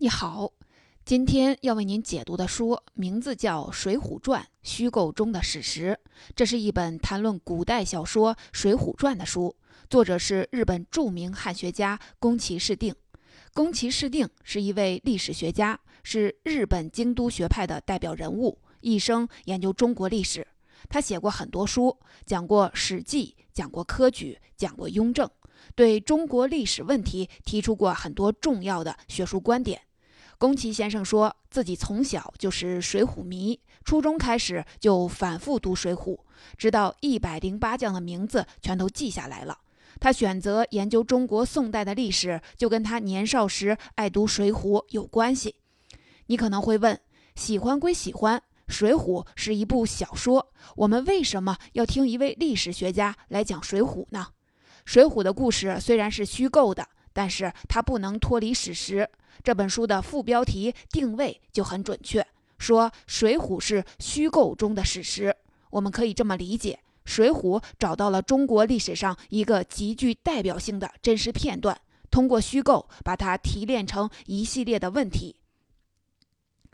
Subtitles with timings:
[0.00, 0.52] 你好，
[1.04, 5.98] 今天要为您解读的书名字叫《水浒传：虚构中的史实》，
[6.36, 9.56] 这是一本谈论古代小说《水浒传》的书，
[9.90, 12.94] 作者是日本著名汉学家宫崎市定。
[13.52, 20.46] 宫崎市定是一位历史学家，是日本京都学派的代表人物，一生研究中国历史。
[20.88, 25.28] 他写过很多书，讲过《史记》，讲过科举，讲过雍正，
[25.74, 29.82] 对中国历史问题提出过很多重要的学术观点。
[30.38, 36.14] 宫崎先生说自己从小就是《水浒》迷，初中开始就反复读《水浒》，
[36.56, 39.58] 直到一百零八将的名字全都记下来了。
[39.98, 45.56] 他选择研究中国宋代的历史，就跟他年少时爱读《水浒》有关系。
[46.26, 47.00] 你可能会问：
[47.34, 54.28] 喜欢归喜欢，《水浒》是一部小说，我们为什么要听一位历史学家来讲《水浒》呢？
[54.84, 59.10] 《水浒》的故事虽然是虚构的，但是它不能脱离史实。
[59.42, 62.26] 这本书的副标题定位就很准确，
[62.58, 65.34] 说《水浒》是虚构中的史实。
[65.70, 71.80] 我们可以这么理解：《水浒》找到了中国历史上一个极具代表性的真实片段，
[72.10, 75.36] 通过虚构把它提炼成一系列的问题，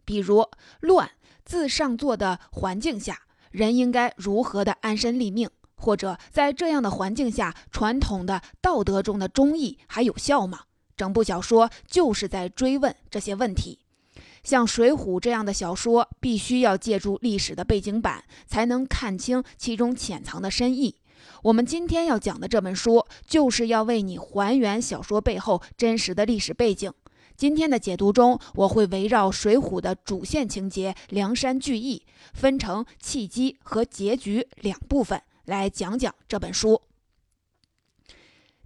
[0.04, 0.46] 比如
[0.80, 1.10] 乱
[1.44, 10.60] 自上座的环境下，人应该如何的安身立命，或者在这样的环境下，传统的道德中的忠义还有效吗？
[10.96, 13.78] 整部小说就是在追问这些问题。
[14.42, 20.96] 像《水浒》这样的小说，必须要借助历史的背景板，才能看清其中潜藏的深意。
[21.44, 26.92] 我们今天要讲的这本书，就是要为你还原小说背后真实的历史背景。
[27.36, 36.82] 今天的解读中，我会围绕《水浒》的主线情节梁山聚义，分成契机和结局两部分来讲讲这本书。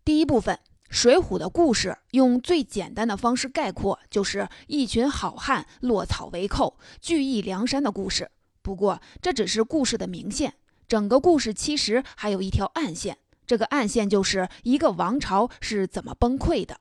[0.04, 0.56] 第一部分。
[0.88, 8.30] 《水浒》的故事用最简单的方式概括，就是一群好汉落草为寇，聚义梁山的故事。
[8.62, 10.54] 不过，这只是故事的明线，
[10.86, 13.18] 整个故事其实还有一条暗线。
[13.46, 16.80] 这个暗线就是一个王朝是怎么崩溃的。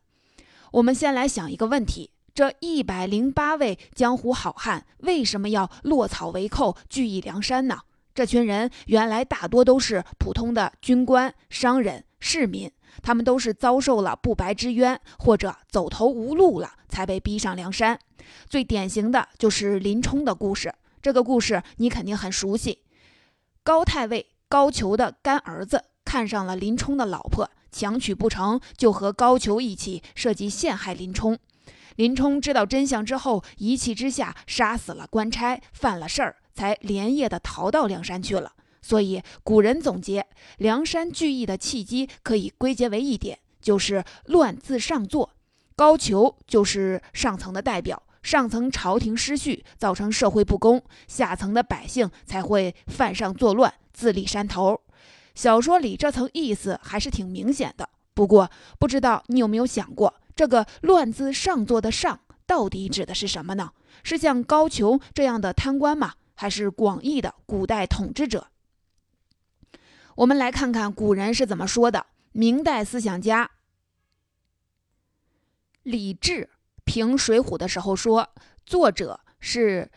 [0.72, 7.80] 我们先来想一个问题：这一百零八位江湖好汉为什么要落草为寇，聚义梁山呢？
[8.14, 12.72] 这群人原来大多都是普通的军官、商人、市民。
[13.02, 18.00] 他们都是遭受了不白之冤，或者走投无路了，才被逼上梁山。
[18.50, 20.74] 最典型的就是林冲的故事。
[21.02, 22.84] 这个故事你肯定很熟悉。
[23.64, 31.38] 高太尉高俅的干儿子看上了林冲的老婆，强娶不成，就和高俅一起设计陷害林冲。
[31.96, 38.54] 林冲知道真相之后，一气之下杀死了官差，犯了事儿，才连夜的逃到梁山去了。
[38.82, 40.26] 所以古人总结
[40.58, 45.32] 梁山聚义的契机，可以归结为一点，就是乱自上作。
[45.76, 54.82] 高俅就是上层的代表，上层朝廷失序，造成社会不公，下层的百姓才会犯上作乱，自立山头。
[55.36, 57.90] 小说里这层意思还是挺明显的。
[58.16, 58.50] 不过，
[58.80, 63.72] 不知道你有没有想过，这个乱自上作的上，到底指的是什么呢？
[64.02, 66.14] 是像高俅这样的贪官吗？
[66.34, 68.48] 还是广义的古代统治者？
[70.18, 72.08] 我们来看看古人是怎么说的。
[72.32, 73.52] 明代思想家
[75.84, 76.50] 李治
[76.86, 78.28] 评《水浒》的时候说
[78.66, 79.92] ：“作者是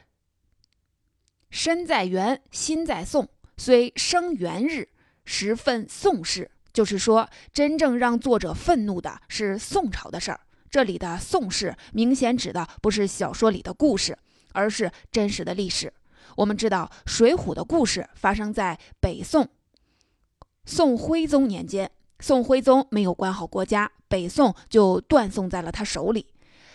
[1.49, 3.27] 身在元，心在宋，
[3.57, 4.91] 虽生元日，
[5.25, 10.41] 时愤宋事。”就是说，真正让作者愤怒的是宋朝的事儿。
[10.71, 14.19] 这里的宋事明显指的不是小说里的故事，
[14.53, 15.91] 而是真实的历史。
[16.37, 19.49] 我们知道，《水浒》的故事发生在北宋。
[20.65, 21.91] 宋徽宗年间，
[22.21, 26.27] 宋徽宗没有管好国家，北宋就断送在了他手里。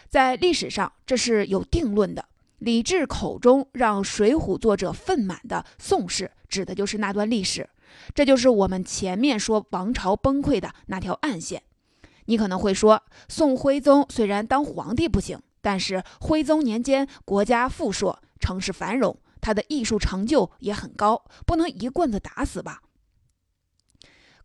[0.10, 2.26] 在历史上，这是有定论的。
[2.60, 7.70] 李治口中让《水浒》作者愤满的宋氏，指的就是那段历史。
[8.14, 11.64] 这就是我们前面说王朝崩溃的那条暗线。
[12.26, 22.82] 你可能会说，宋徽宗虽然当皇帝不行，但是徽宗年间国家富庶，城市繁荣，他的艺术成就也很高，不能一棍子打死吧？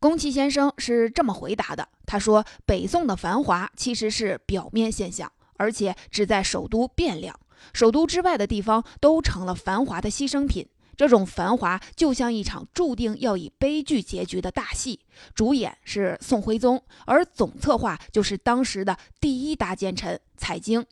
[0.01, 7.39] 宫崎先生是这么回答的：“他说，北宋的繁华其实是表面现象，而且只在首都汴梁，
[7.75, 10.67] 首都之外的地方都成了繁华的牺牲品。
[10.97, 15.01] 这种繁华就像一场注定要以悲剧结局的大戏，
[15.35, 20.83] 主演是宋徽宗，而总策划就是当时的第一大奸臣蔡京。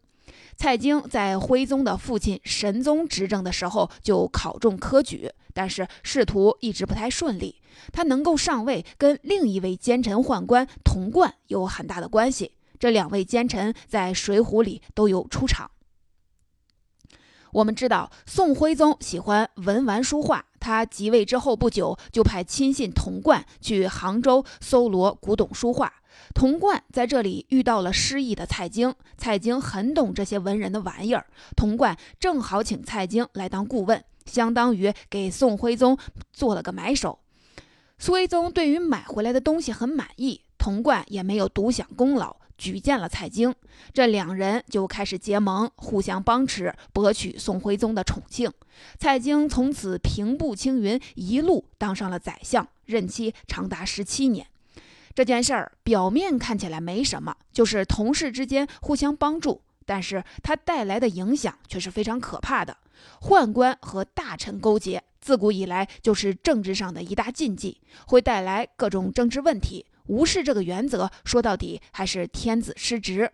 [0.54, 7.60] 蔡京在徽宗的父亲神宗执政的时候就考中科举，但是仕途一直不太顺利。”
[7.92, 12.52] 他能够上位，跟另一位奸臣宦官童贯有很大的关系。
[12.78, 15.68] 这两位奸臣在《水浒》里都有出场。
[17.50, 25.92] 我们知道宋徽宗喜欢文玩书画，他即位之后不久，就派亲信童贯去杭州搜罗古董书画。
[26.34, 31.26] 童贯在这里遇到了失意的蔡京，蔡京很懂这些文人的玩意儿，
[31.56, 35.98] 童贯正好请蔡京来当顾问，相当于给宋徽宗
[36.32, 37.18] 做了个买手。
[37.98, 42.36] 苏徽宗对于买回来的东西很满意，童贯也没有独享功劳。
[42.56, 43.54] 举荐了蔡京，
[43.92, 48.52] 这两人就开始结盟，互相帮持，博取宋徽宗的宠幸。
[48.98, 54.44] 蔡京从此平步青云，一路当上了宰相，任期长达十七年。
[55.14, 62.76] 这件事儿表面看起来没什么，就是同事之间互相帮助，但是它带来的影响却是非常可怕的。
[63.20, 69.86] 宦官和大臣勾结，自古以来就是政治上的一大禁忌，会带来各种政治问题。
[70.06, 73.30] 无视这个原则，说到底还是天子失职。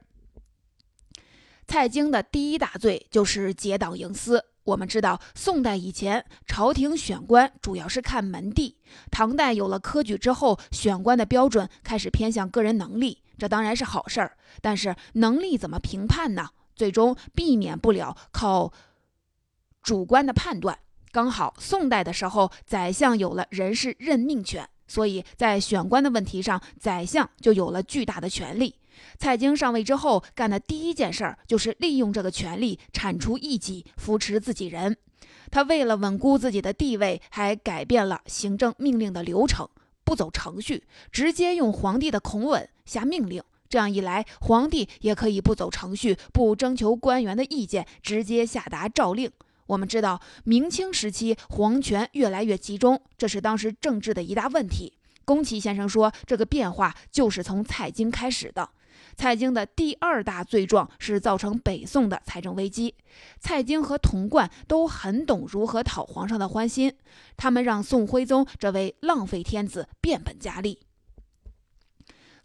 [1.67, 4.45] 蔡京的第一大罪就是结党营私。
[4.65, 8.77] 我们知道，宋代以前朝廷选官主要是看门第，
[9.11, 14.37] 唐代有了科举之后，选官的标准开始偏向个人能力，这当然是好事儿。
[14.63, 16.49] 但是能力怎么评判呢？
[16.75, 18.73] 最终避免不了靠
[19.85, 20.77] 主观的判断。
[21.13, 24.69] 刚好宋代的时候，宰相有了人事任命权。
[24.89, 28.75] 所以在选官的问题上，宰相就有了巨大的权力。
[29.19, 34.97] 蔡京上位之后干的第一件事儿，就是利用这个权力铲除异己，扶持自己人。
[35.51, 39.69] 他为了稳固自己的地位，还改变了行政命令的流程，
[40.05, 43.43] 不走程序，直接用皇帝的口吻下命令。
[43.69, 49.31] 这样一来，皇帝也可以不走程序，不征求官员的意见，直接下达诏令。
[49.67, 54.93] 我们知道，明清时期皇权越来越集中，这是当时政治的一大问题。
[55.25, 58.69] 宫崎先生说，这个变化就是从蔡京开始的。
[59.17, 62.95] 蔡京的第二大罪状是造成北宋的财政危机。
[63.39, 66.93] 蔡京和童贯都很懂如何讨皇上的欢心，
[67.37, 70.81] 他们让宋徽宗这位浪费天子变本加厉。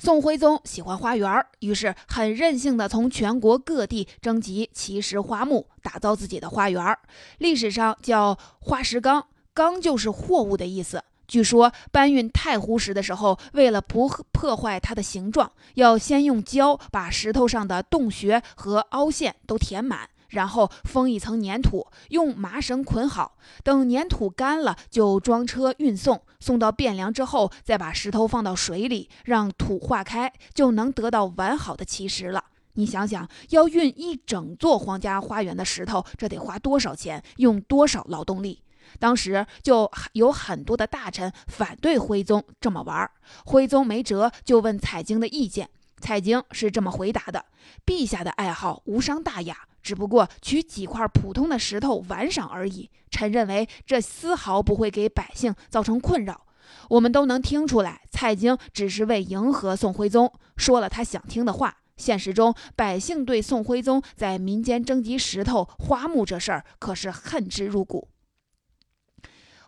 [0.01, 6.97] 宋徽宗喜欢花园，于是很任性的从全国各地征集奇石花木，打造自己的花园。
[7.39, 11.03] 历史上叫花石纲，纲就是货物的意思。
[11.27, 20.09] 据说搬运太湖石的时候，为了不破坏它的形状，要先用胶把石头上的洞穴和凹陷都填满。
[20.29, 23.37] 然后封一层粘土，用麻绳捆好。
[23.63, 26.21] 等粘土干了，就装车运送。
[26.39, 32.45] 送到汴梁之后，再把石头放到水里，让土化开，就能得到完好的奇石了。
[32.73, 38.61] 你想想，要运一整座皇家花园的石头，这得花多少钱，用多少劳动力？
[38.99, 43.09] 当时就有很多的大臣反对徽宗这么玩。
[43.45, 45.69] 徽宗没辙，就问蔡京的意见。
[45.99, 47.45] 蔡京是这么回答的
[47.85, 56.45] ：“陛下的爱好无伤大雅。”只不过取几块普通的石头玩赏而已，臣认为这丝毫不会给百姓造成困扰。
[56.89, 61.77] 我们都能听出来，蔡京只是为迎合宋徽宗说了他想听的话。
[61.97, 68.07] 现实中，百姓对宋徽宗在民间征集石头花木这事儿可是恨之入骨。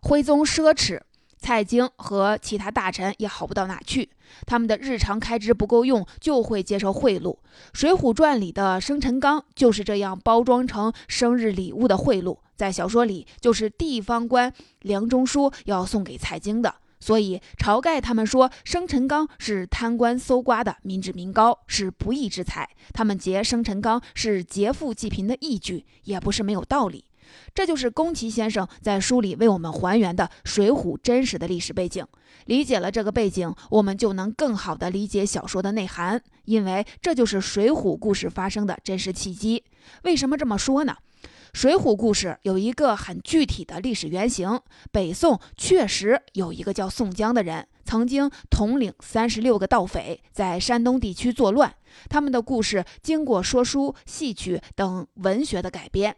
[0.02, 1.02] 徽宗奢侈。
[1.42, 4.08] 蔡京和其他大臣也好不到哪去，
[4.46, 7.34] 他们的日常开支不够用，就会接受贿赂。
[7.74, 16.76] 《水浒传》里的生辰纲就是这样包装成生日礼物的贿赂，在小说里就是地方官梁中书要送给蔡京的。
[17.00, 27.06] 所以晁盖他们说生辰纲是贪官搜刮的民脂民膏，是不义之财，他们劫生辰纲是劫富济贫的义举，也不是没有道理。
[27.54, 32.06] 这就是宫崎先生在书里为我们还原的《水浒》真实的历史背景。
[32.46, 39.64] 理解了这个背景，我们就能更好地理解小说的内涵，因为这就是《水浒》故事发生的真实契机。
[40.04, 40.96] 为什么这么说呢？
[41.54, 44.60] 《水浒》故事有一个很具体的历史原型，
[44.92, 47.68] 北宋确实有一个叫宋江的人。
[47.92, 51.76] 曾经统领三十六个盗匪，在山东地区作乱。
[52.08, 56.16] 他们的故事经过说书、戏曲等文学的改编，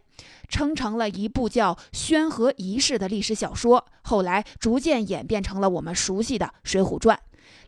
[0.48, 3.84] 称成了一部叫《宣和遗事》的历史小说。
[4.04, 7.16] 后来逐渐演变成了我们熟悉的《水浒传》。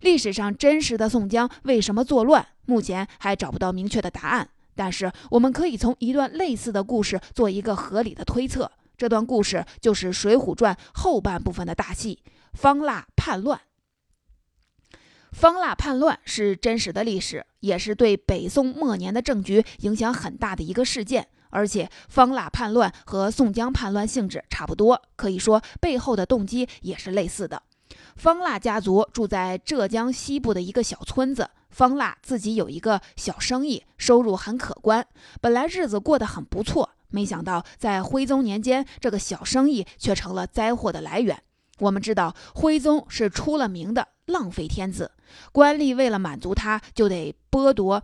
[0.02, 4.48] 历史上真实的宋江为什么作乱，目前还找不到明确的答案。
[4.76, 8.70] 但是我们可以从一段类似的故事做一个合理的推测。
[8.96, 12.20] 这段故事就是《水浒传》后半部分的大戏——
[12.54, 13.60] 方腊叛乱。
[15.33, 21.28] 方腊叛乱是真实的历史，也是对北宋末年的政局影响很大的一个事件。
[21.50, 27.62] 而且，方腊叛乱和宋江叛乱性质差不多，可以说背后的动机也是类似的。
[28.16, 35.06] 方腊家族住在浙江西部的一个小村子，方腊自己有一个小生意，收入很可观，
[35.40, 36.90] 本来日子过得很不错。
[37.09, 41.40] 没想到在徽宗年间，这个小生意却成了灾祸的来源。
[41.78, 45.11] 我们知道，徽宗是出了名的浪费天子，
[45.52, 48.02] 官吏为了满足他，就得剥夺、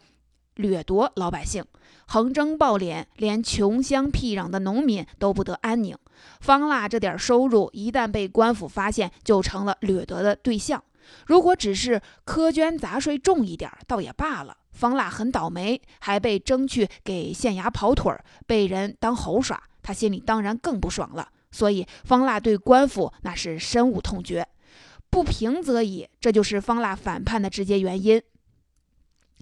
[0.55, 1.65] 掠夺老百姓，
[2.07, 5.97] 横征暴敛，连穷乡僻壤的农民都不得安宁。
[6.41, 10.83] 方腊这点收入，一旦被官府发现，就成了掠夺的对象。
[11.27, 14.57] 如果只是苛捐杂税重一点，倒也罢了。
[14.71, 21.29] 方腊很倒霉，还被征去给县衙跑腿儿，被人当猴耍，他心里当然更不爽了。
[21.51, 24.47] 所以方腊对官府那是深恶痛绝，
[25.13, 28.23] 不平则已，这就是方腊反叛的直接原因。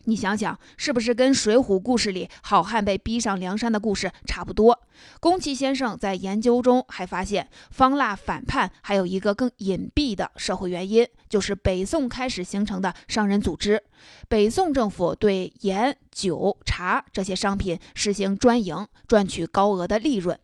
[0.06, 4.76] 你想想，是不是跟《水浒》故事里好汉被逼上梁山的故事差不多？
[5.20, 13.80] 宫崎先生在研究中还发现，方腊反叛还有一个更隐蔽的社会原因，就是北宋开始形成的商人组织。
[14.28, 20.36] 北宋政府对盐、酒、茶这些商品实行专营，赚取高额的利润，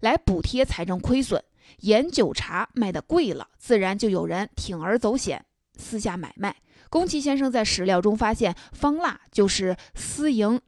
[0.00, 1.44] 来补贴财政亏损。
[1.78, 5.44] 盐、酒、茶卖的贵了，自然就有人铤而走险，
[5.76, 6.56] 私下买卖。
[6.88, 10.60] 宫崎先生在史料中发现，方腊就是私营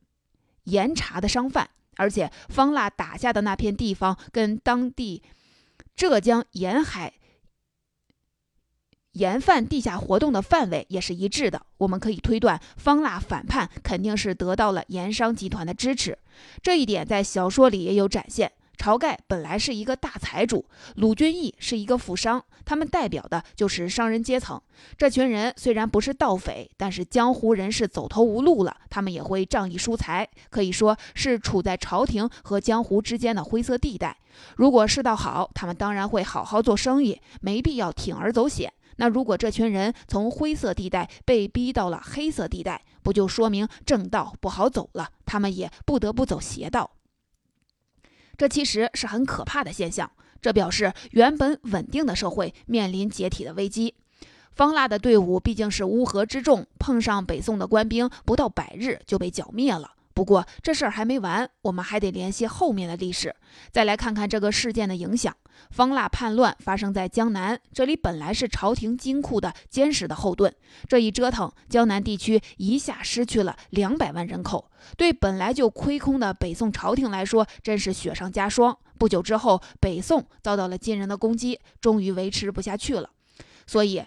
[0.64, 5.23] 盐茶的商贩，而且方腊打下的那片地方跟当地
[5.97, 7.12] 浙江沿海
[9.12, 11.66] 盐贩地下活动的范围也是一致的。
[11.78, 16.16] 我们可以推断，方腊反叛肯定是得到了盐商集团的支持，
[16.62, 18.52] 这一点在小说里也有展现。
[18.82, 20.64] 晁盖本来是一个大财主，
[20.96, 24.60] 鲁俊义是一个富商，他们代表的就是商人阶层。
[24.98, 34.16] 这群人虽然不是盗匪，但是江湖人士走投无路了，他们也会仗义疏财，可以说是处在朝廷和江湖之间的灰色地带。
[34.56, 38.72] 如果世道好，他们当然会好好做生意，没必要铤而走险。
[38.96, 45.08] 那如果这群人从灰色地带被逼到了黑色地带，不就说明正道不好走了？
[45.24, 46.90] 他们也不得不走邪道。
[48.42, 53.94] 这其实是很可怕的现象，这表示原本稳定的社会面临解体的危机。
[54.50, 59.92] 方腊的队伍毕竟是乌合之众，碰上北宋的官兵，不到百日就被剿灭了。
[60.14, 63.35] 不过这事儿还没完，我们还得联系后面的历史，
[63.71, 65.35] 再来看看这个事件的影响。
[65.71, 70.52] 方腊叛乱发生在江南，这里本来是朝廷金库的坚实的后盾，
[70.88, 78.76] 这一折腾，江南地区一下失去了两百万人口，对本来就亏空的北宋朝廷来说，真是雪上加霜。
[78.99, 83.11] 不久之后，北宋遭到了金人的攻击，终于维持不下去了。
[83.73, 84.05] 所以，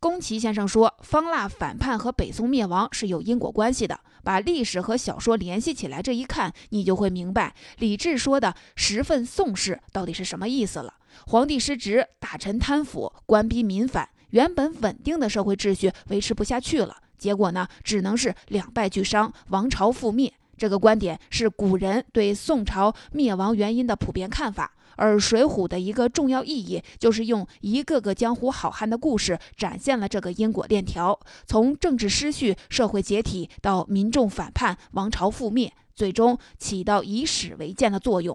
[0.00, 4.00] 宫崎先生说，方腊反叛和北宋灭亡是有因果关系的。
[4.24, 10.94] 把历史和小说联系起来，这一看，你就会明白李治说的“十分宋氏”到底是什么意思了。
[11.28, 16.96] 皇帝失职，大臣贪腐，官逼民反，原本稳定的社会秩序维持不下去了。
[17.16, 20.34] 结果呢，只能是两败俱伤，王朝覆灭。
[20.56, 24.72] 这个观点是古人对宋朝灭亡原因的普遍看法。
[24.98, 38.34] 而《水浒》的一个重要意义，就是用一个个江湖好汉的故事，展现了这个因果链条，从政治失序、社会解体到民众反叛、王朝覆灭，最终起到以史为鉴的作用。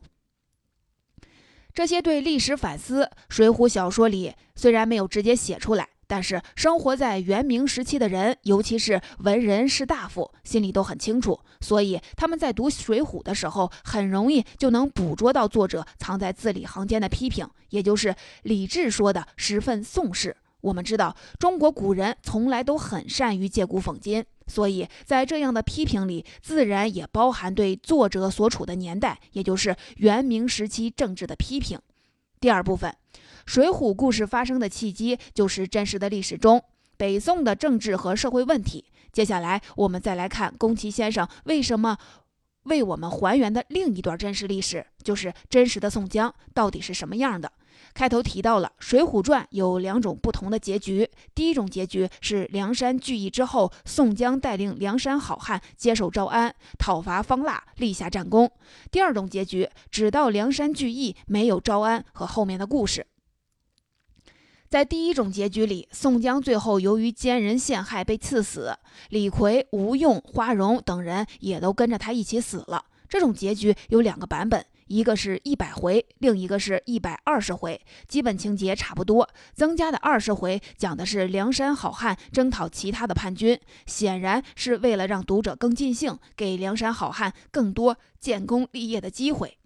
[1.74, 5.88] 这些对历史反思，《水浒》小说里虽然没有直接写出来。
[6.12, 18.14] 但是生活在元明时期的人，尤其是文人士大夫，心里都很清楚，所以他们在读《水浒》的时候，很容易就能捕捉到作者藏在字里行间的批评，也就是
[18.44, 20.36] 李治说的十分宋式。
[20.60, 31.80] 我们知道，中国古人从来都很善于借古讽今，所以在这样的批评里，自然也包含对作者所处的年代，也就是元明时期政治的批评。
[32.42, 32.94] 第二部分。
[33.46, 36.64] 水浒故事发生的契机就是真实的历史中
[36.98, 38.86] 北宋的政治和社会问题。
[39.12, 41.98] 接下来我们再来看宫崎先生为什么
[42.64, 47.52] 为我们还原的另一段真实历史，就是真实的宋江到底是什么样的。
[47.94, 58.48] 开头提到了《水浒传》有两种不同的结局，第一种结局是梁山聚义之后，宋江带领梁山好汉接受招安，讨伐方腊，立下战功；
[58.92, 63.06] 第二种结局只到梁山聚义，没有招安和后面的故事。
[64.70, 68.74] 在第一种结局里，宋江最后由于奸人陷害被赐死，
[69.10, 72.86] 李逵、吴用、花荣等人也都跟着他一起死了。
[73.10, 77.80] 这种结局有两个版本，一个是一百回，另一个是一百二十回，
[78.10, 79.30] 基本情节差不多。
[79.54, 89.58] 增加的二十回讲的是梁山好汉征讨其他的叛军，显然是为了让读者更尽兴，给梁山好汉更多建功立业的机会。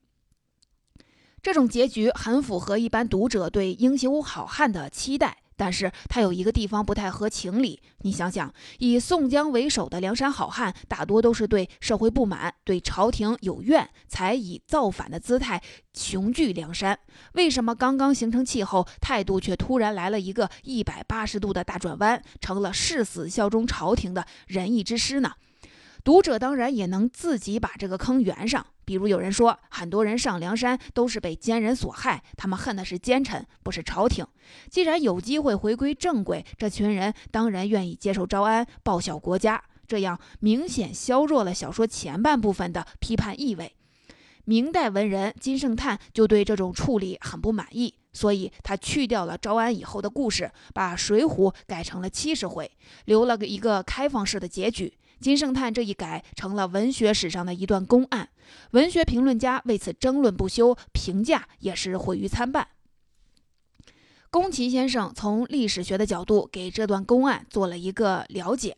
[1.42, 7.82] 这种结局很符合一般读者对英雄好汉的期待，但是他有一个地方不太合情理。
[8.00, 15.62] 你想想，以宋江为首的梁山好汉，大多都是对社会不满、对朝廷有怨，才以造反的姿态
[15.94, 16.98] 雄踞梁山。
[17.34, 25.32] 为什么刚刚形成气候，态度却突然来了一个一百八十度的大转弯，成了誓死效忠朝廷的仁义之师呢？
[26.06, 28.64] 读者当然也能自己把这个坑圆上。
[28.86, 34.24] 比如有人说，很多人上梁山都是被奸人所害，他们恨的是奸臣，不是朝廷。
[34.70, 39.60] 既然有机会回归正轨，这群人当然愿意接受招安，报效国家。
[39.88, 43.76] 这样明显削弱了小说前半部分的批判意味。
[44.44, 52.70] 明代文人金圣叹就对这种处理很不满意，所以他去掉了招安以后的故事，把《水浒》改成了七十回，
[53.06, 54.94] 留了个一个开放式的结局。
[55.20, 58.30] 金圣叹这一改，成了文学史上的一段公案，
[58.72, 62.68] 文学评论家为此争论不休，评价也是毁誉参半。
[64.30, 68.76] 宫崎先生从历史学的角度给这段公案做了一个了解，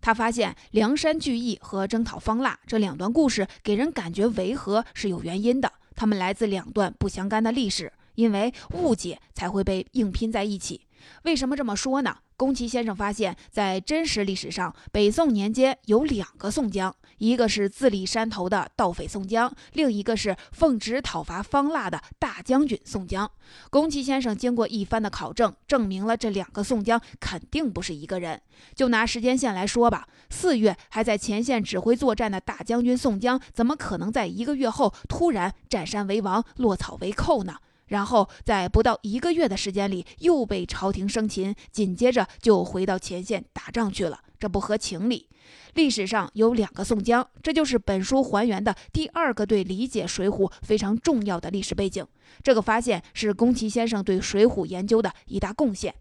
[0.00, 10.86] 他发现梁山聚义和征讨方腊这两段故事给人感觉违和是有原因的，他们来自两段不相干的历史，因为误解才会被硬拼在一起。
[11.24, 12.16] 为什么这么说呢？
[12.36, 23.30] 宫崎先生发现，在真实历史上，北宋年间有两个宋江，一个是自立山头的盗匪宋江，另一个是奉旨讨伐方腊的大将军宋江。
[23.70, 28.40] 宫崎先生经过一番的考证，证明了这两个宋江肯定不是一个人。
[28.74, 37.58] 就拿时间线来说吧，四月还在前线指挥作战的大将军宋江，怎么可能在一个月后突然占山为王、落草为寇呢？
[37.86, 45.28] 然后在不到一个月的时间里，又被朝廷生擒，紧接着就回到前线打仗去了，这不合情理。
[45.74, 52.06] 历史上有两个宋江，这就是本书还原的第二个对理解《水浒》非常重要的历史背景。
[52.42, 55.94] 这个发现是宫崎先生对《水浒》研究的一大贡献。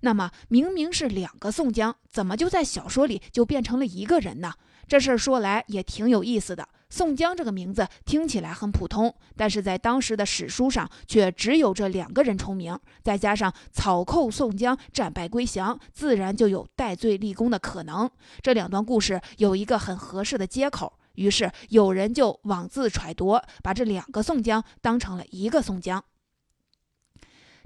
[0.00, 4.54] 那么，明明是两个宋江，怎么就在小说里就变成了一个人呢？
[4.88, 6.66] 这事儿说来也挺有意思的。
[6.90, 18.10] 宋江这个名字听起来很普通，但是在当时的史书上却只有这两个人重名，再加上草寇宋江战败归降，自然就有戴罪立功的可能。
[18.40, 26.02] 这两段故事有一个很合适的接口，于是有人就妄自揣度，把这两个宋江当成了一个宋江。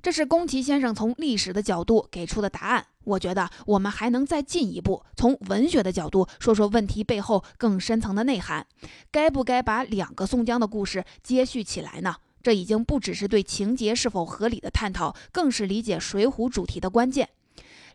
[0.02, 2.84] 这是宫崎先生从历史的角度给出的答案。
[3.04, 8.66] 我觉得我们还能再进一步，从文学的角度说说问题背后更深层的内涵。
[9.12, 12.16] 该不该把两个宋江的故事接续起来呢？
[12.42, 17.28] 这已经不只是对情节是否合理的探讨，更是理解《水浒》主题的关键。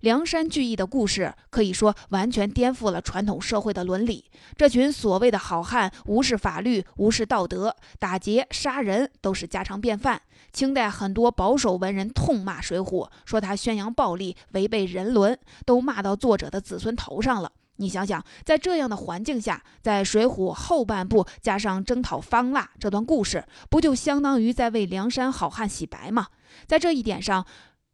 [0.02, 4.26] 梁山聚义的故事可以说完全颠覆了传统社会的伦理。
[4.56, 10.22] 这群所谓的好汉无视法律、无视道德，打劫杀人都是家常便饭。
[10.54, 17.52] 清代很多保守文人痛骂《水浒》，说他宣扬暴力、违背人伦，都骂到作者的子孙头上了。
[17.80, 26.28] 你想想，在这样的环境下，在《水浒》后半部加上征讨方腊这段故事，不就相当于在为梁山好汉洗白吗？
[26.66, 27.46] 在这一点上，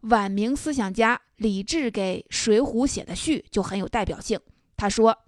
[0.03, 4.39] 晚明思想家李治给《水浒》写的序就很有代表性。
[4.75, 5.19] 他说：“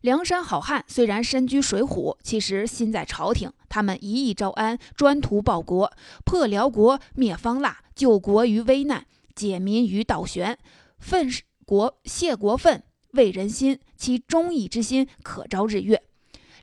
[0.00, 3.52] 梁山好汉虽然身居水浒，其实心在朝廷。
[3.68, 5.92] 他们一意招安，专图报国，
[6.24, 10.58] 破辽国，灭方腊，救国于危难，解民于倒悬，
[10.98, 11.30] 奋
[11.64, 13.78] 国谢国愤，为人心。
[13.96, 16.02] 其忠义之心，可昭日月。”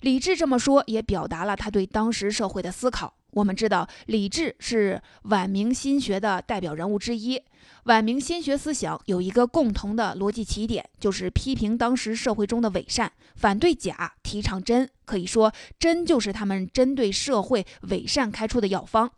[0.01, 3.15] 李治这么说，也表达了他对当时社会的思考。
[3.35, 7.41] 我们知道，李治是晚明心学的代表人物之一。
[7.83, 14.89] 晚明心学思想有一个共同的逻辑起点，就是批评当时社会中的伪善，反对假，提倡真。
[15.03, 19.11] 可以说，真就是他们针对社会伪善开出的药方。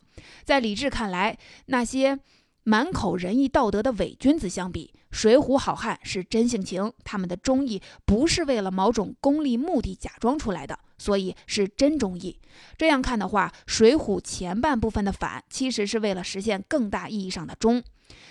[0.44, 2.18] 在李治看来，那些
[2.64, 10.78] 满口仁义道德的伪君子相比，水浒好汉是真性情，他们的忠义不是为了某种功利目的假装出来的。
[11.00, 12.40] 所以是真忠义。
[12.76, 17.80] 这样看的话，《水浒》前半部分的反，其实是为了实现更大意义上的忠。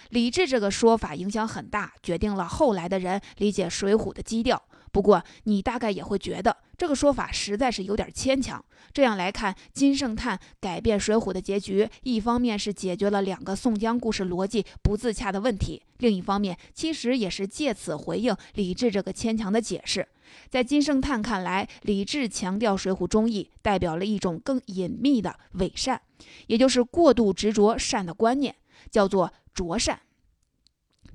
[0.10, 4.62] 李治这个说法影响很大，决定了后来的人理解《水浒》的基调。
[4.92, 8.64] 不过，你大概也会觉得这个说法实在是有点牵强。
[8.94, 20.08] 这样来看，金圣叹改变《水浒》的结局，一方面是解决了两个宋江故事逻辑不自洽的问题，另一方面其实也是借此回应李治这个牵强的解释。
[20.50, 26.02] 在金圣叹看来，李治强调水浒忠义，代表了一种更隐秘的伪善，
[26.48, 28.56] 也就是过度执着善的观念，
[28.90, 30.02] 叫做拙善。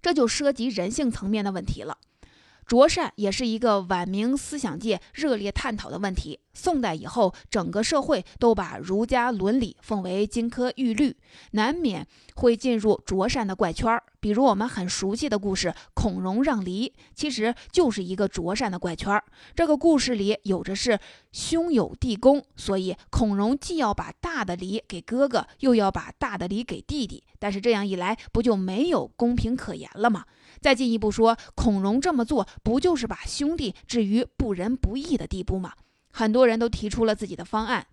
[0.01, 1.99] 这就涉及人性层面的问题了。
[2.66, 6.40] 卓善也是一个晚明思想界热烈探讨的问题。
[6.55, 11.16] 宋代以后，整个社会都把儒家伦理奉为金科玉律，
[11.53, 14.03] 难免会进入卓善的怪圈儿。
[14.20, 19.25] 比如我们很熟悉的故事《孔融让梨》，其实就是一个卓善的怪圈儿。
[19.55, 20.98] 这个故事里有着是
[21.33, 27.25] 兄友弟恭，所以孔融既要把大的梨给哥哥，又要把大的梨给弟弟。
[27.38, 30.25] 但是这样一来，不就没有公平可言了吗？
[30.61, 35.73] 再进一步说，孔融这么做，不就是把兄弟置于不仁不义的地步吗？
[36.12, 37.87] 很多人都提出了自己的方案，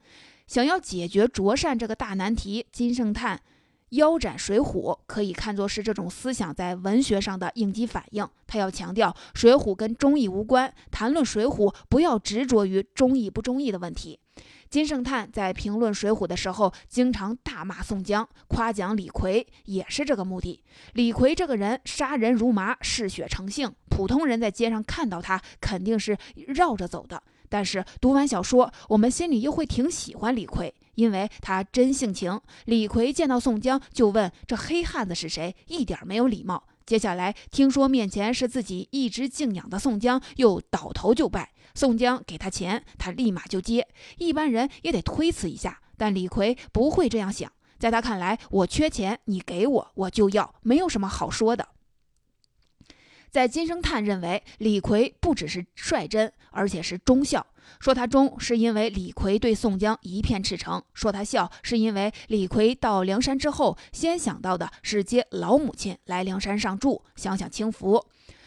[0.48, 2.66] 想要解决卓善这个大难题。
[2.72, 3.42] 金圣叹
[3.90, 8.28] 腰斩《水浒》，可以看作是这种思想在文学上的应激反应。
[8.46, 14.20] 他要强调，《水浒》跟忠义无关，谈论《水浒》，不要执着于忠义不忠义的问题。
[14.70, 20.62] 金圣叹在评论《水浒》的时候，经常大骂宋江，夸奖李逵，也是这个目的。
[20.94, 27.22] 李逵这个人杀人如麻，嗜血成性，普通人在街上看到他，肯定是绕着走的。
[27.50, 32.40] 但是读完小说，我们心里又会挺喜欢李逵，因为他真性情。
[32.64, 36.64] 李逵见到宋江就问这黑汉子是谁，一点没有礼貌。
[36.86, 41.52] 接下来听说面前是自己一直敬仰的宋江，又倒头就拜。
[41.76, 43.86] 宋江给他钱，他立马就接。
[44.18, 47.52] 一般人也得推辞一下，但李逵不会这样想。
[47.78, 51.68] 在他看来，我缺钱，你给我，我就要，没有什么好说的。
[53.30, 57.46] 在金圣叹认为，李逵不只是率真，而且是忠孝。
[57.80, 68.04] 说他忠，是因为李逵对宋江一片赤诚；说他孝，是因为李逵到梁山之后，先想到的是接老母亲来梁山上住，享享清福。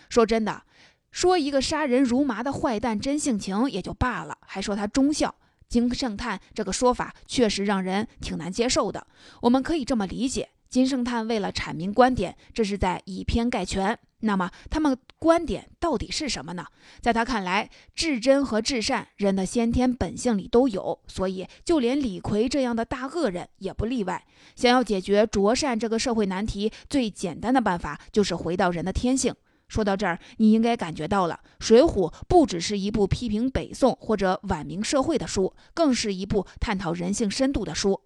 [0.09, 0.65] 说真的，
[1.13, 5.33] 说一个杀人如麻的坏蛋真性情也就罢了，还说他忠孝。
[5.69, 9.07] 金圣叹这个说法确实让人挺难接受的。
[9.43, 13.97] 我们可以这么理解：金圣叹为了阐明观点，这是在以偏概全。
[14.23, 16.65] 那么他们观点到底是什么呢？
[17.01, 24.25] 在他看来，至真和至善，人的先天本性里都有，所以就连李逵这样的大恶人也不例外。
[24.55, 29.35] 想要解决卓善这个社会难题，最简单的办法就是回到人的天性。
[29.69, 38.01] 说到这儿，你应该感觉到了，《水浒》不只是一部批评北宋或者晚明社会的书，更是一部探讨人性深度的书。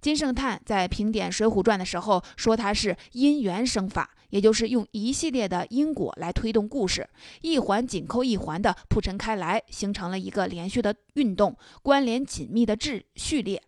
[0.00, 4.10] 金圣叹在评点《水浒传》的时候说，它是因缘生法。
[4.30, 7.08] 也就是用一系列的因果来推动故事，
[7.42, 13.62] 一环紧扣一环的铺陈开来，形成了一个连续的运动，关联紧密的秩序列。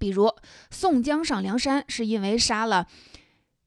[0.00, 0.28] 比如，
[0.70, 2.88] 宋江上梁山是因为杀了。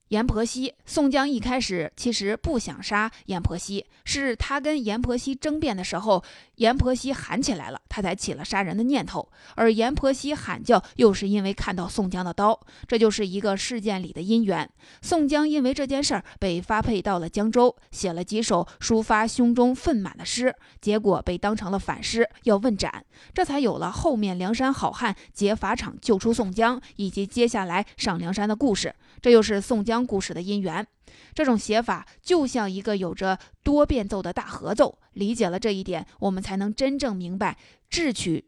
[0.10, 6.24] 阎婆惜，宋江一开始其实不想杀阎婆惜，是他跟阎婆惜争辩的时候，
[6.56, 9.30] 阎婆惜喊起来了，他才起了杀人的念头。
[9.54, 14.68] 而阎婆惜喊叫，又是因为看到宋江的刀，这就是一个事件里的因缘。
[15.04, 28.96] 宋江因为这件事儿被发配到了江州，写了几首抒发胸中愤满的诗，结果被当成了反诗，要问斩，这才有了后面梁山好汉劫法场救出宋江，以及接下来上梁山的故事。
[29.22, 30.86] 这又是宋江故事的因缘，
[31.34, 35.00] 这种写法就像一个有着多变奏的大合奏。
[35.14, 37.58] 理解了这一点，我们才能真正明白
[37.90, 38.46] 智取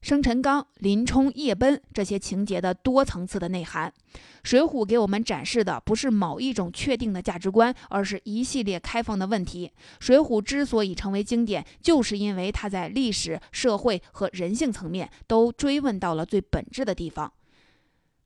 [0.00, 3.92] 生辰纲、林冲夜奔这些情节的多层次的内涵。
[4.44, 9.72] 水浒给我们展示的不是某一种确定的价值观，而是一系列开放的问题。
[9.98, 17.32] 水浒之所以成为经典，就是因为它在历史、社会和人性层面都追问到了最本质的地方。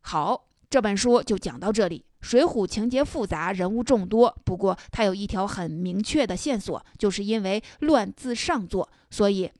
[0.02, 0.51] 好。
[0.72, 2.06] 这本书就讲到这里。
[2.22, 9.50] 水浒情节复杂，人物众多，不过它有一条很明确的线索，就是因为乱自上作，所以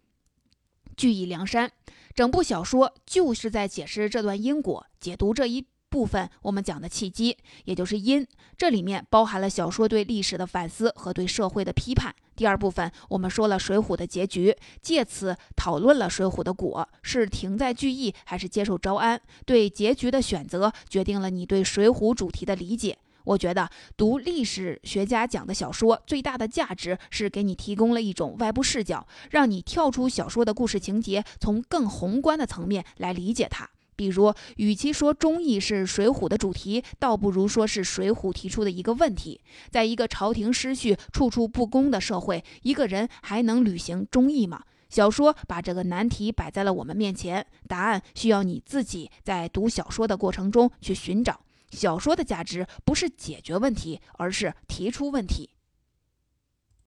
[0.96, 1.70] 聚义梁山。
[2.14, 5.66] 整部小说就是在解释这段因果，解读这一。
[5.90, 12.14] 部分我们讲的契机，也就是因，这里面包含了小说对历史的反思和对社会的批判。
[12.42, 19.20] 第二部分我们说了《水浒》的结局，借此讨论了《水浒》的果是停在聚义还是接受招安。
[19.46, 22.98] 对结局的选择，决定了你对《水浒》主题的理解。
[23.22, 33.70] 我觉得读历史学家讲的小说最大的价值是给你提供了一种外部视角，让你跳出小说的故事情节，从更宏观的层面来理解它。
[34.02, 44.64] 比如，与其说忠义是《水浒》的主题，倒不如说是《水浒》提出的一个问题：在一个朝廷失序、处处不公的社会，一个人还能履行忠义吗？
[44.88, 51.38] 小说把这个难题摆在了我们面前，答案需要你自己在读小说的过程中去寻找。
[51.70, 55.50] 小说的价值不是解决问题，而是提出问题。